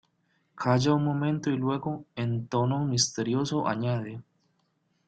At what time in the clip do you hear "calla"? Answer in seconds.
0.55-0.95